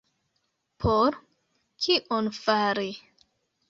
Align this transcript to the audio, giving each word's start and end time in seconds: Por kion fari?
Por 0.85 1.19
kion 1.87 2.35
fari? 2.43 2.93